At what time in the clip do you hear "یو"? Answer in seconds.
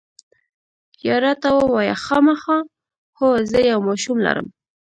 3.71-3.79